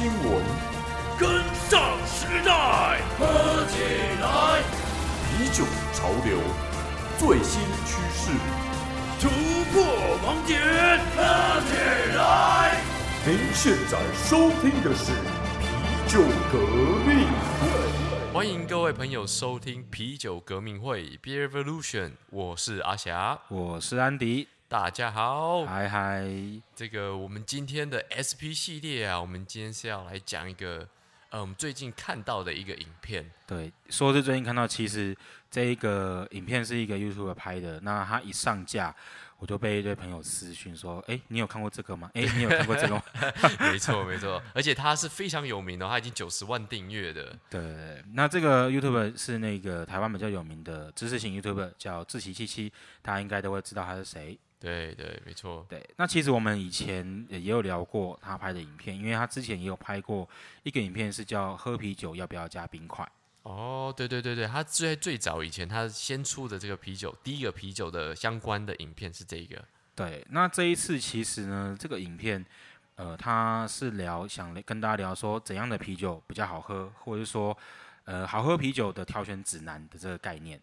[0.00, 0.42] 新闻，
[1.18, 3.82] 跟上时代，喝起
[4.22, 4.62] 来！
[5.28, 5.62] 啤酒
[5.92, 6.38] 潮流，
[7.18, 8.32] 最新趋势，
[9.20, 9.28] 突
[9.70, 9.84] 破
[10.24, 10.58] 盲点，
[11.14, 12.80] 喝起来！
[13.26, 15.12] 您现在收听的是
[15.60, 16.58] 啤酒革
[17.06, 17.28] 命。
[18.32, 25.66] 欢迎各位朋友收听啤酒革命会 Beer Revolution，我是阿霞，我是安迪，大家好。
[25.66, 26.30] 嗨嗨，
[26.76, 30.86] 这个我们今天的 SP 系列啊，我们今天是要来讲一个，
[31.30, 33.28] 呃，我们最近看到的一个影片。
[33.48, 35.16] 对，说是最近看到，其实
[35.50, 38.94] 这一个影片是一个 YouTube 拍的，那他一上架，
[39.38, 42.08] 我就被一堆朋友私讯说，哎，你有看过这个吗？
[42.14, 43.02] 哎， 你有看过这个吗？
[43.72, 47.36] 没错没错，而且他是非常有名的，他已经九十万订阅的。
[47.50, 54.38] 对，那这个 YouTube 是那个台湾比较有名的知识型 YouTube，叫志奇七七，大家应该都会知道他是谁。
[54.60, 55.64] 对对，没错。
[55.68, 60.28] 对，那其实我们以前也有聊过他拍的影片，因为他之前也有拍过
[60.62, 63.10] 一个影片，是叫喝啤酒要不要加冰块。
[63.42, 69.64] 哦，对对对对，他最最早以前他先出的这个啤酒，第一个啤酒的相关的影片是这个。
[69.94, 72.44] 对，那这一次其实呢，这个影片，
[72.96, 77.56] 呃，他是聊想跟大家聊说怎样的啤酒比较好喝，或者是说，
[78.04, 80.60] 呃，好喝啤酒的挑选指南的这个概念。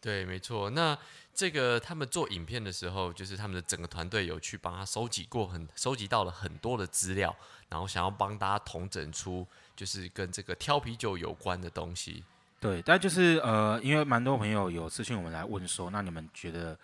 [0.00, 0.70] 对，没错。
[0.70, 0.96] 那
[1.34, 7.34] 这个他们做影片的时候，就是他们的整个团队有去帮他收集过很收集到了很多的资料，
[7.68, 12.24] 然后想要帮大家统整出就是跟这个挑啤酒有关的东西。
[12.58, 16.78] 对，但就是呃，因为蛮多朋友有私信我们来问说，那你们觉得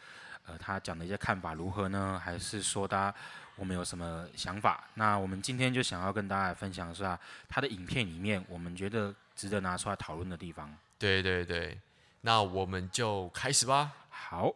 [0.46, 2.20] 呃他讲的一些看法如何呢？
[2.22, 3.18] 还是说大家
[3.56, 4.84] 我们有什么想法？
[4.94, 10.74] 那我们今天就想要跟大家来分享一下他的影片里面我们觉得值得拿出来讨论的地方。
[10.98, 11.78] 对对对，
[12.26, 13.92] 那我们就开始吧。
[14.08, 14.52] 好，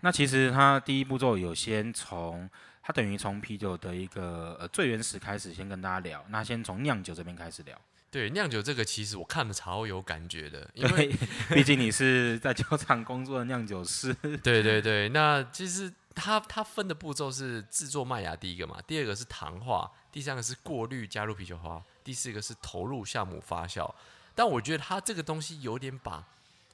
[0.00, 2.46] 那其实它第一步骤有先从
[2.82, 6.22] 它等于从啤酒的一个呃最原始开始，先跟大家聊。
[6.28, 11.10] 那先从酿酒这边开始聊，对，酿酒这个其实我看了超有感觉的，因为，
[11.48, 14.12] 毕竟你是在酒厂工作的酿酒师。
[14.44, 23.90] 对对对，那其实它它分的步骤是制作麦芽第一个嘛，第二个是糖化，第三个是过滤加入啤酒花，第四个是投入酵母发酵。
[24.34, 26.22] 但我觉得它这个东西有点把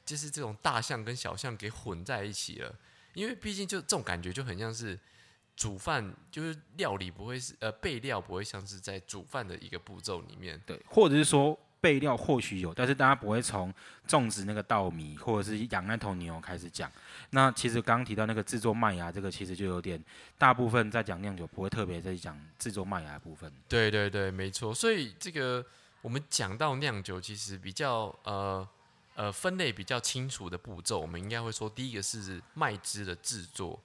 [0.05, 2.75] 就是这种大象跟小象给混在一起了，
[3.15, 4.99] 因为毕竟就这种感觉就很像是
[5.57, 10.61] 煮饭，就是料理不会是呃备料不会像是在煮饭的一个步骤里面。
[10.67, 13.73] 对，或者是说备料或许有，但是大家不会从
[14.07, 16.91] 种植那个稻米或者是养那头牛开始讲。
[17.31, 20.03] 那其实刚刚提到那个制作麦芽，这个其实就有点
[20.39, 23.53] 大部分在讲酿酒，不会特别在讲制作麦芽的部分。
[23.69, 24.75] 对对对，没错。
[24.75, 25.65] 所以这个
[26.01, 28.67] 我们讲到酿酒，其实比较呃
[29.15, 33.81] 呃分类比较清楚的步骤，我们应该会说，第一个是麦汁的制作，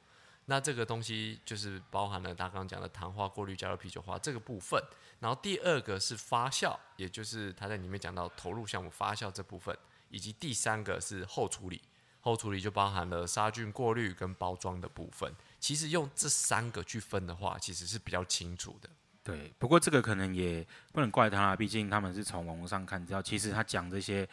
[0.46, 4.82] 那这个东西就是包含了他刚刚讲的糖化、过滤、加入啤酒花这个部分。
[5.20, 9.78] 然后第二个是发酵，也就是他在里面讲到投入项目发酵这部分，
[10.10, 11.82] 以及第三个是后处理，
[12.22, 15.30] 后处理就包含了杀菌、过滤跟包装的部分。
[15.60, 18.90] 其实用这三个去分的话，其实是比较清楚的。
[19.22, 24.28] 对，不过这个可能也不能怪他，毕竟他们是从网络上看资料，其实他讲这些，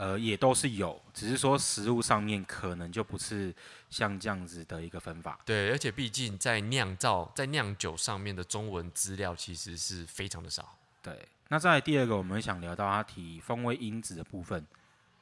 [0.00, 3.54] 呃，也都是有，只是说食物上面可能就不是
[3.90, 5.38] 像这样子的一个分法。
[5.44, 10.78] 对，而且毕竟在酿造、在酿酒上面的中文资料其实是非常的少。
[11.02, 14.66] 对，那再第二个，我们想聊到他提风味因子的部分。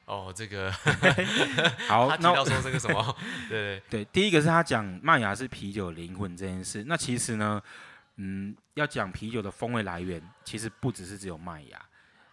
[0.04, 0.70] 哦，这个
[1.88, 3.16] 好，他提那到说这个什么？
[3.50, 6.84] 对对，第一个是他讲麦芽是啤酒灵魂这件事。
[6.86, 7.60] 那其实呢，
[8.14, 11.84] 嗯，要讲啤酒的风味来源，其实不只是只有麦芽。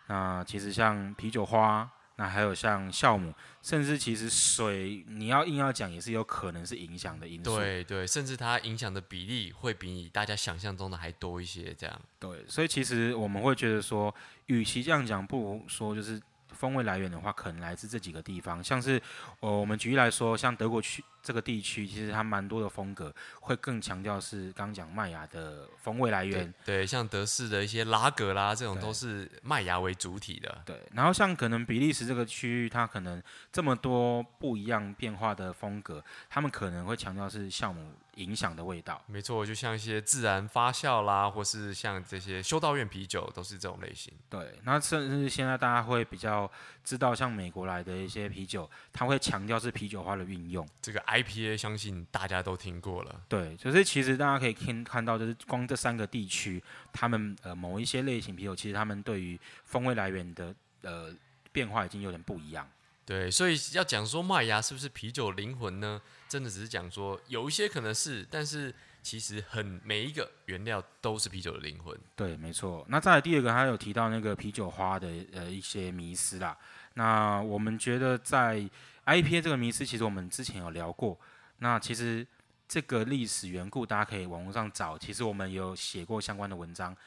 [0.06, 7.58] 那其实像啤酒花，那还有像酵母，甚至其实水，你要硬要讲，也是有可能是影响的因素。
[7.58, 11.74] 对对，甚至它影响的比例会比大家想象中的还多一些。
[11.78, 14.14] 这样，对，所以其实我们会觉得说，
[14.46, 16.22] 与其这样讲，不如说就是
[16.56, 19.02] 风味来源的话，可能来自这几个地方，像是
[19.42, 26.54] 呃，我们举例来说，像德国区这个地区，其实它蛮多的风格会更强调是刚讲麦芽的风味来源。
[26.64, 30.62] 对，像德式的一些拉格啦，这种都是麦芽为主体的。
[30.66, 39.02] 对，然后像可能比利时这个区域，它可能这么多不一样变化的风格，他们可能会强调是酵母影响的味道。
[39.08, 44.14] 没错，就像一些自然发酵啦，或是像这些修道院啤酒，都是这种类型。
[44.30, 46.50] 对，那甚至现在大家会比较
[46.84, 50.68] 知道，像美国来的一些啤酒，它会强调是啤酒花的运用。
[50.82, 53.22] 这个 IPA 相信大家都听过了。
[53.28, 56.62] 对，就是其实大家可以看看到，就是光这三个地区，
[56.92, 61.14] 他们呃某一些类型啤酒，其实他们对于风味来源的呃
[61.52, 62.68] 变化已经有点不一样。
[63.06, 66.02] 对，所以要讲说麦芽是不是啤酒灵魂呢？
[66.28, 68.74] 真的只是讲说有一些可能是，但是
[69.04, 71.96] 其实很每一个原料都是啤酒的灵魂。
[72.16, 72.84] 对，没错。
[72.90, 76.58] 那再来第二个，他有提到那个啤酒花的呃一些迷思啦。
[76.96, 78.68] 那我们觉得在
[79.06, 81.16] IPA 这个迷思，其实我们之前有聊过。
[81.60, 82.26] 那其实
[82.68, 86.98] 这个历史缘故，大家可以网络上找，其实我们有写过相关的文章。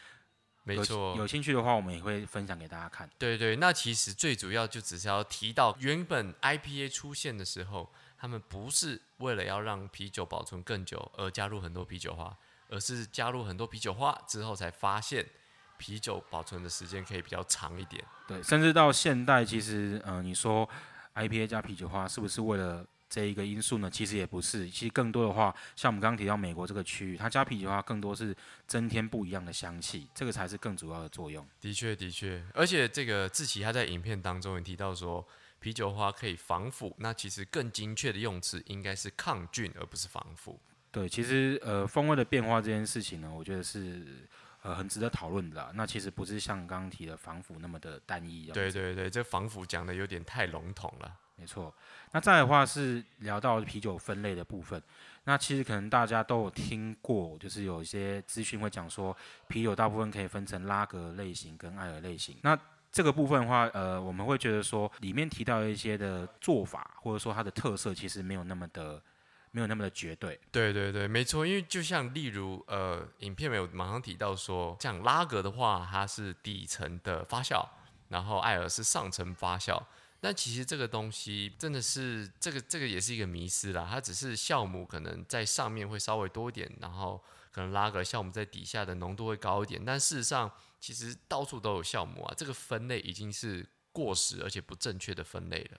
[0.75, 3.09] 有没错，有兴趣的话，我们也会分享给大家看。
[3.19, 12.37] 对对，那其实最主要就只是要提到，原本 IPA 出现的时候，他们不是为了要让啤酒保存更久而加入很多啤酒花，
[12.69, 15.27] 而是加入很多啤酒花之后才发现
[15.77, 18.05] 啤酒保存的时间可以比较长一点。
[18.27, 20.69] 对，甚至到现代，其实嗯、呃你说
[21.15, 23.91] IPA 加啤酒花是不是为了这一个因素呢？
[23.91, 31.47] 其实也不是，其实更多的话，像我们刚刚提到美国这个区域，它加啤酒花更多是增添不一样的香气，这个才是更主要的作用。
[31.61, 35.27] 的确，的确，而且这个志奇他在影片当中也提到说，
[35.59, 40.61] 啤酒花可以防腐，那其实更精确的用词应该是抗菌，而不是防腐。
[40.91, 44.29] 对，其实呃风味的变化这件事情呢，我觉得是
[44.63, 45.71] 呃很值得讨论的啦。
[45.75, 48.47] 那其实不是像刚刚提的防腐那么的单一。
[48.53, 51.17] 对对对，这防腐讲的有点太笼统了。
[51.39, 51.73] 没错，
[52.11, 54.83] 那再的话是聊到啤酒分类的部分。
[55.25, 62.37] 那其实可能大家都有听过，就是有一些资讯会讲说，啤酒大部分可以分成拉格类型跟艾尔类型。
[62.43, 62.59] 那
[62.91, 69.01] 这个部分的话，呃，我们会觉得说，里面提到一些的做法，或者说它的特色，其实没有那么的，
[69.53, 70.41] 没有那么的绝对。
[70.51, 77.65] 对对对，没错，因为就像例如，呃，影片没有马上提到说，像拉格的话，它是底层的发酵，
[78.09, 79.81] 然后艾尔是上层发酵。
[80.21, 87.23] 但其实这个东西真的是这个这个也是一个迷思啦，它只是酵母可能在上面会稍微多一点，然后
[87.53, 90.51] 可能拉格酵母在底下的浓度会高一点，但事实上
[90.81, 95.79] 其实到处都有酵母啊，这个分类已经是过时而且不正确的分类了。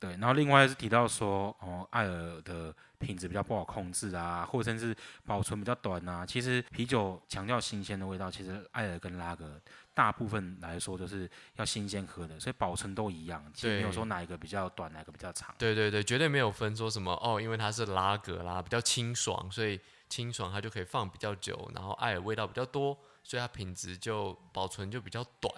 [0.00, 4.96] 对，然后另外是提到说，哦，艾尔的品质比较不好控制啊，或者甚至
[5.26, 6.24] 保存比较短啊。
[6.24, 9.60] 其实啤酒强调新鲜的味道，其实艾尔跟拉格
[9.98, 15.52] 大部分来说就是要新鲜喝的，所以保存都一样，其实没有说哪一个比较短，哪个比较长。
[15.58, 25.52] 对对对，绝对没有分说什么哦，因为它是拉格啦，比较清爽，所以清爽它就可以放比较久，然后艾尔味道比较多，所以它品质就保存就比较短。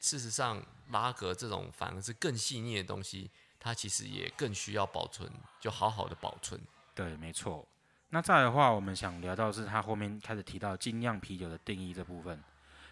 [0.00, 0.60] 事实上，
[0.90, 3.30] 拉格这种反而是更细腻的东西，
[3.60, 5.30] 它其实也更需要保存，
[5.60, 6.60] 就好好的保存。
[6.96, 7.64] 对，没错。
[8.08, 12.42] 那再来的话，我们想聊到是它后面开始提到精酿啤酒的定义这部分。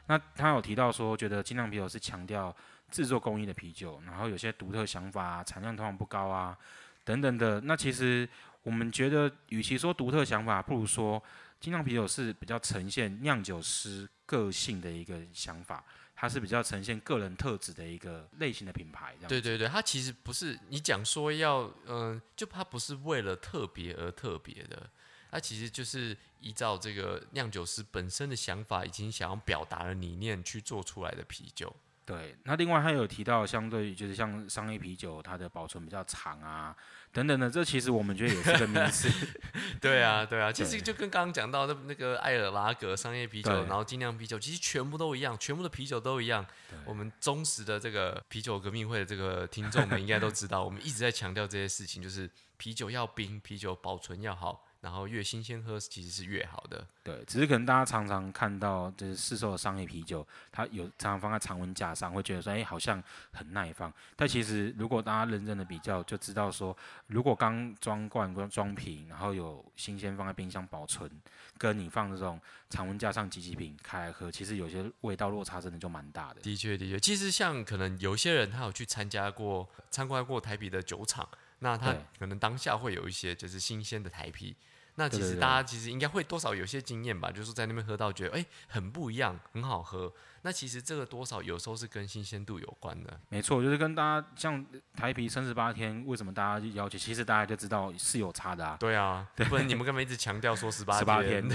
[0.06, 2.54] 那他有提到说，觉得精酿啤酒是强调
[2.90, 6.56] 制作工艺的啤酒，然后有些独特想法、啊，产量通常不高啊，
[7.04, 7.60] 等等的。
[7.62, 8.28] 那其实
[8.62, 11.22] 我们觉得，与其说独特想法，不如说
[11.60, 15.84] 精酿啤酒是比较呈现酿酒师个性的一个想法，
[16.14, 19.14] 它是比较呈现个人特质的一个类型的品牌。
[19.28, 24.90] 对对对，它其实不是你讲说要，嗯、就它不是为了特别而特别的，
[25.32, 31.74] 它其实就是依照这个酿酒师本身的想法，已经想要表达的理念去做出来的啤酒。
[32.04, 36.76] 对，那另外还有提到，相对于就是像商业啤酒，它的保存比较长啊，
[37.12, 39.08] 等等的，这其实我们觉得也是个迷思。
[39.80, 46.44] 对啊，对啊，其实就跟刚刚讲到的那个艾尔拉格商业啤酒，然后精酿啤酒，其实全部都一样，全部的啤酒都一样。
[46.84, 56.84] 我们忠实的这个啤酒革命会的这个听众们应该都知道，我们一直在强调这些事情，就是啤酒要冰，啤酒保存要好，然后越新鲜喝其实是越好的。
[57.04, 63.90] 对，只是可能大家常常看到就是市售的商业啤酒，它有常常放在常温架上，会觉得说，哎，好像很耐放。
[64.16, 71.08] 但其实如果大家认真的比较，就知道说，如果刚装罐、装装瓶，然后有新鲜放在冰箱保存，
[71.56, 76.40] 跟你放这种常温架上几几瓶开来喝，其实有些味道落差真的就蛮大的。
[76.40, 81.28] 的确，的确，其实像可能有些人他有去参加过、参观过台啤的酒厂，
[81.60, 84.56] 那他可能当下会有一些就是新鲜的台啤。
[84.96, 90.12] 那其实大家其实应该会多少有些经验吧，就是在那边喝到觉得哎、很不一样，很好喝。
[90.42, 93.20] 那其实这个多少有时候是跟新鲜度有关的。
[93.28, 96.98] 没错，就是跟大家像台啤三十八天，为什么大家要求？
[96.98, 101.48] 其实大家就知道是有差的啊，对啊， 不然你们干嘛一直强调说十八十八天，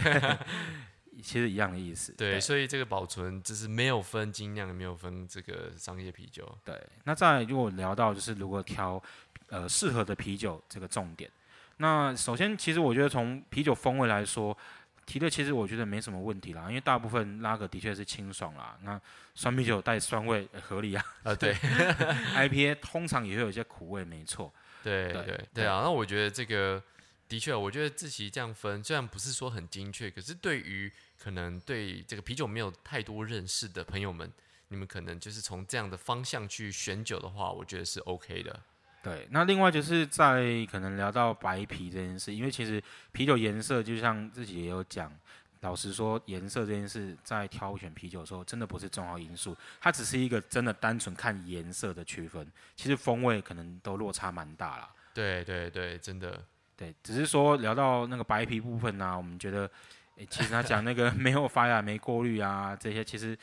[1.21, 2.13] 其实一样的意思。
[2.13, 6.57] 对，所以这个保存就是没有分精酿，没有分这个商业啤酒。
[6.63, 9.01] 对，那再来如果聊到就是如果挑
[9.49, 11.29] 呃适合的啤酒这个重点，
[11.77, 14.57] 那首先其实我觉得从啤酒风味来说，
[15.05, 18.99] 提的其实我觉得没什么问题啦，因为大部分拉格的确是清爽啦，那
[19.35, 24.53] 酸啤酒带酸味、呃合理啊啊，对，，IPA 通常也会有一些苦味，没错。
[24.83, 26.81] 对对对对啊，那我觉得这个
[27.27, 34.31] 的确，我觉得自己这样分，虽然不是说很精确，可是对于可能对这个啤酒没有太多认识的朋友们，
[34.69, 38.59] 你们可能就是从这样的方向去选酒的话，我觉得是 OK 的。
[39.03, 45.11] 对，那另外就是在可能聊到白啤这件事，因为其实啤酒颜色就像自己也有讲，
[45.61, 54.89] 老实说，颜色这件事在挑选啤酒的时候，真的不是重要因素，它只是一个真的单纯看颜色的区分，其实风味可能都落差蛮大啦。
[55.13, 56.43] 对对对，真的。
[56.75, 59.67] 对，只是说聊到那个白皮部分呢、我们觉得，
[60.17, 63.35] 诶，其实他讲那个 没有发芽、没过滤啊，这些其实，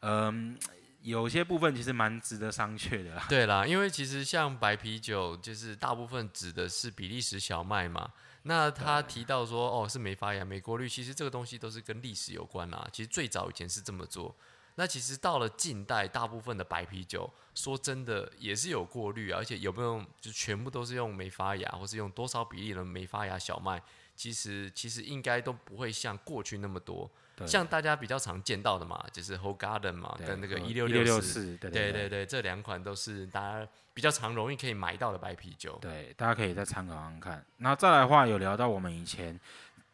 [0.00, 0.54] 嗯、
[1.02, 3.26] 有些部分其实蛮值得商榷的啦。
[3.28, 8.12] 对啦，因为其实像白啤酒，就是大部分指的是比利时小麦嘛。
[8.44, 12.88] 那他提到说，哦，是没发芽、没过滤，其实这个东西都是跟历史有关啦。
[12.92, 14.34] 其实最早以前是这么做。
[14.76, 23.82] 那其实到了近代，大部分的白啤酒，说真的也是有过滤啊，而且有没有就全部都是用没发芽，或是用多少比例的没发芽小麦，
[24.16, 27.10] 其实其实应该都不会像过去那么多。
[27.34, 35.78] 对像大家比较常见到的嘛，就是 Whole Garden 嘛，跟那个和一六六四，四，对对对这两款都是大家比较常容易可以买到的白啤酒。
[35.80, 37.44] 对，大家可以再参考看看。
[37.58, 39.38] 那再来的话，有聊到我们以前，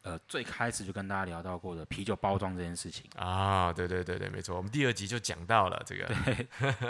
[0.02, 3.08] 呃，最开始就跟大家聊到过的啤酒包装这件事情。
[3.16, 6.10] 啊，对对对对，没错，我们第二集就讲到了这个。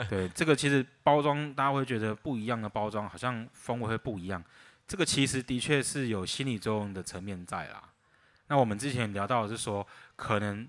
[0.08, 4.42] 对， 这个其实包装大家会觉得不一样的包装，好像风味会不一样。
[4.86, 7.82] 这个其实的确是有心理作用的层面在啦。
[8.50, 9.86] 那我们之前聊到的是说，
[10.18, 10.66] 可能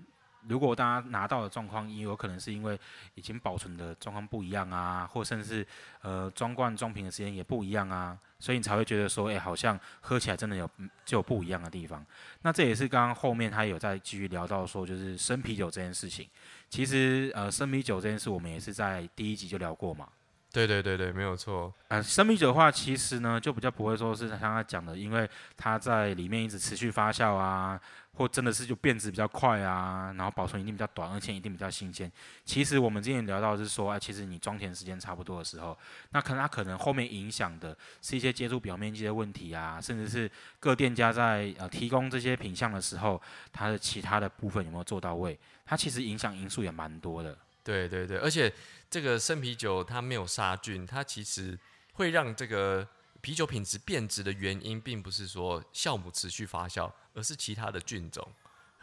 [0.48, 2.78] 如果大家拿到的状况，也有可能是因为
[3.14, 5.66] 已经保存的状况不一样啊，或甚至
[6.00, 12.04] 呃装罐装瓶的时间也不一样啊，所以你才会觉得说，哎、好像喝起来真的有嗯就有不一样的地方。
[12.42, 16.26] 那这也是刚刚后面他有在继续聊到说，就是生啤酒这件事情。
[16.68, 20.08] 其实呃，生啤酒这件事我们也是在第一集就聊过嘛。
[20.52, 21.72] 对对对对，没有错。
[21.86, 27.80] 呃，生啤酒的话，其实呢就比较不会说是像他讲的，因为它在里面一直持续发酵啊，
[28.12, 32.10] 或真的是就变质比较快啊，然后保存一定比较短，而且一定比较新鲜。
[32.44, 35.76] 其实我们之前聊到的是说，哎，其实你装填时间差不多的时候，
[36.10, 43.20] 那可能它可能后面影响的是一些接触表面积的问题啊，甚至是各店家在呃提供这些品相的时候，
[43.52, 47.36] 它的其他的部分有没有做到位，它其实影响因素也蛮多的。
[47.62, 48.52] 对对对，而且
[48.90, 51.58] 这个生啤酒它没有杀菌，它其实
[51.92, 52.86] 会让这个
[53.20, 58.26] 啤酒品质变质的原因，并不是说酵母持续发酵，而是其他的菌种，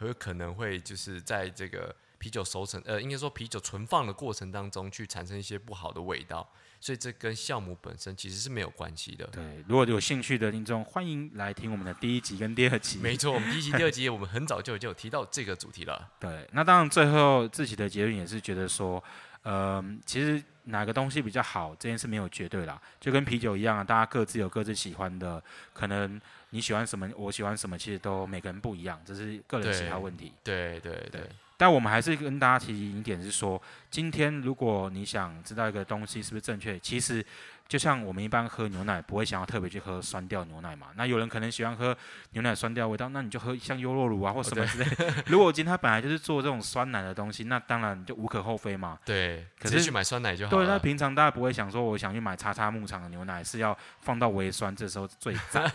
[0.00, 6.48] 有可能会就是在这个啤酒熟成，呃，应该说啤酒存放的过程当中去产生一些不好的味道，
[6.80, 9.26] 所以这跟酵母本身其实是没有关系的。
[9.28, 12.98] 对，如果有兴趣的听众，欢迎来听我们的第一集跟第二集。
[12.98, 16.10] 没错，我们第一集、第二集 我们很早就已经有提到这个主题了。
[16.18, 19.02] 对，那当然最后自己的结论也是觉得说，
[19.42, 26.20] 呃，其实哪个东西比较好这件事没有绝对啦，就跟啤酒一样啊，大家各自有各自喜欢的，可能
[26.50, 30.32] 你喜欢什么，我喜欢什么，其实都每个人不一样，这是个人喜好问题。
[30.42, 31.22] 对对对对。
[31.56, 33.60] 但我们还是跟大家提醒一点是说，
[33.90, 37.24] 今天如果你想知道一个东西是不是正确，其实
[37.68, 40.86] 就像我们一般喝牛奶，不会想要特别去喝酸掉牛奶嘛。
[40.96, 41.94] 那有人可能喜欢喝
[42.30, 45.22] 牛奶酸掉味道，那你就喝像优酪乳啊或什么之类的。
[45.26, 48.98] 如果今天他本来就是做这种酸奶的东西，那当然就无可厚非嘛。
[49.04, 55.70] 对，可是直接去买酸奶就好对，那平常大家不会想说，我想去买叉叉牧场的牛奶是要放到微酸，这时候最赞。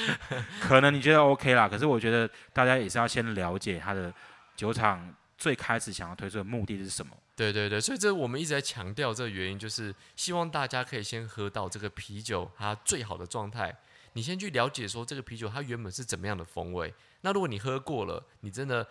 [0.62, 4.10] 可能你觉得 OK 啦，可是我觉得大家也是要先了解它的
[4.56, 7.12] 酒厂最开始想要推出的目的是什么。
[7.36, 13.76] 对对对，所以这我们一直在强调这个原因，就是希望大家可以先喝到这个啤酒它最好的状态。
[14.12, 16.94] 你先去了解说这个啤酒它原本是怎么样的风味。
[17.22, 18.86] 那如果你喝过了，你真的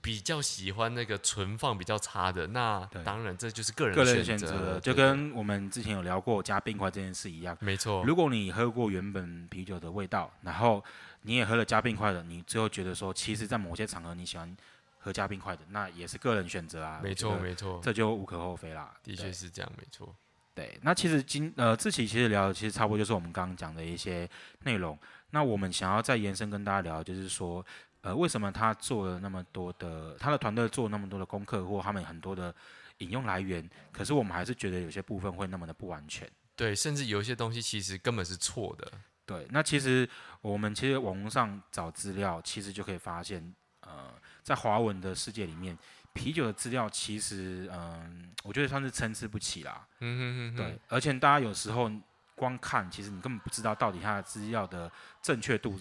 [0.00, 7.56] 比较喜欢那个存放比较差的，那当然这就是个人个的人选择，就跟我们之前有聊过加冰块这件事一样。
[7.60, 10.84] 没错，如果你喝过原本啤酒的味道，然后
[11.22, 14.56] 你也喝了加冰块的，你最后觉得说，其实，在某些场合你喜欢
[15.00, 17.00] 喝加冰块的，那也是个人选择啊。
[17.02, 18.94] 没错没错，这就无可厚非啦。
[19.02, 20.14] 的确是这样，没错。
[20.54, 24.28] 对，那其实今呃这期其实聊的其实差不多就是我们刚刚讲的一些
[24.64, 24.98] 内容。
[25.30, 27.64] 那我们想要再延伸跟大家聊，就是说，
[28.02, 32.52] 呃，为什么他做了那么多的，他的团队做了那么多的功课，或他们很多的
[32.98, 36.28] 引用来源，可是我们还是觉得有些部分会那么的不完全。
[36.56, 38.90] 对，甚至有一些东西其实根本是错的。
[39.24, 40.06] 对，那其实
[40.42, 45.76] 我们其实网络上找资料，其实就可以发现，呃，在华文的世界里面，
[46.12, 49.86] 啤酒的资料其实，嗯、我觉得算是参差不齐啦。
[50.00, 51.90] 嗯哼哼哼，对，而且大家有时候
[52.34, 54.90] 光看，其实你根本不知道到底它的资料的
[55.22, 55.80] 正确度，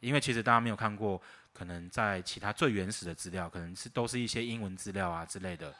[0.00, 1.20] 因为其实大家没有看过，
[1.54, 5.72] 可能在其他最原始的资料，可能是都是一些英文资料啊之类的。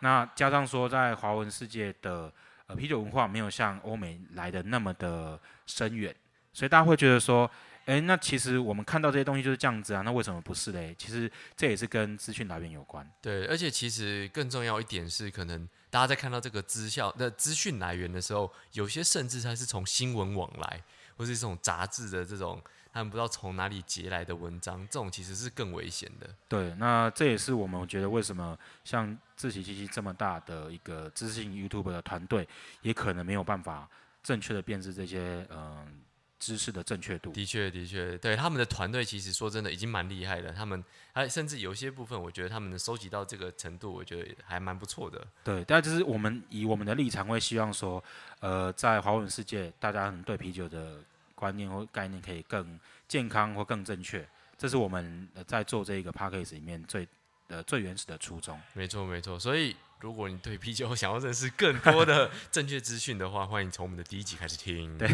[0.00, 2.30] 那加上说，在华文世界的
[2.66, 6.14] 呃啤酒文化没有像欧美来的那么的深远，
[6.52, 7.50] 所以大家会觉得说，
[7.86, 10.94] 哎，那其实我们看到这些东西就是这样子啊，那为什么不是嘞？
[10.98, 13.08] 其实这也是跟资讯来源有关。
[13.20, 20.82] 对，而且其实更重要一点是，可能大家在看到这个资效的资讯来源的时候，有些甚至它是从新闻网来，
[21.16, 22.62] 或是这种杂志的这种。
[22.94, 26.28] 他们不知道从哪里截来的文章，这种其实是更危险的。
[26.46, 32.46] 对，那这也是我们觉得为什么像自习机器这么大的一个知识型 YouTube 的团队，
[32.82, 33.88] 也可能没有办法
[34.22, 36.02] 正确的辨识这些嗯
[36.42, 37.30] 知识的正确度。
[37.30, 40.52] 的确，的确，对他们的团队其实说真的已经蛮厉害的。
[40.52, 45.24] 他们还甚至有些部分，我觉得他们能收集到这个程度，我觉得还蛮不错的。
[45.44, 48.02] 对，但就是我们以我们的立场会希望说，
[48.40, 50.98] 呃，在华文世界，大家对啤酒的。
[51.34, 54.24] 观念或概念可以更健康或更正确，
[54.56, 57.04] 这是我们在做这个 p a c k a g e 里面最
[57.48, 58.60] 呃最原始的初衷。
[58.74, 64.96] 没错没错，所以如果你对啤酒想要认识更多的 正确资讯的话，欢迎从我们的第一集开始听。
[64.98, 65.08] 对，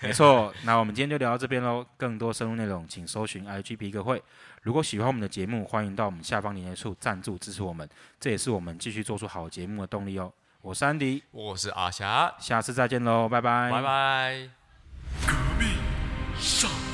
[0.00, 0.52] 没错。
[0.64, 1.84] 那我们今天就聊到这边喽。
[1.96, 4.22] 更多深入内容，请搜寻 IG 皮革会。
[4.62, 7.88] 如果喜欢我们的节目，欢迎到我们下方连接处赞助支持我们，
[8.18, 10.32] 这也是我们继续做出好节目的动力哦。
[10.60, 14.50] 我是安迪，我是阿霞，下次再见喽，拜拜，拜拜。
[15.26, 15.68] 革命
[16.36, 16.87] 尚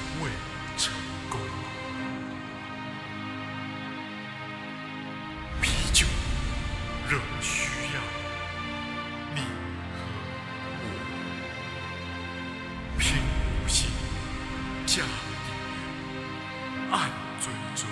[7.15, 8.01] 仍需要
[9.37, 9.41] 你
[9.95, 10.03] 和
[10.83, 10.85] 我。
[12.99, 13.89] 拼五星
[14.85, 15.05] 加
[15.47, 17.09] 订阅，按
[17.41, 17.87] 追踪，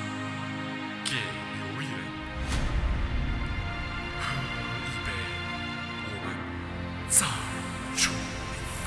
[1.05, 1.89] 给留言，
[4.19, 4.23] 喝
[4.83, 5.09] 一杯，
[6.09, 6.27] 我们
[7.09, 7.23] 再
[7.97, 8.03] 出
[8.83, 8.85] 发。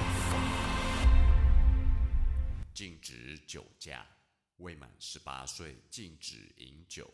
[2.73, 4.05] 禁止酒驾，
[4.57, 7.09] 未满十八岁禁止饮酒。